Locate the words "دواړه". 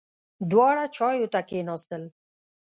0.51-0.83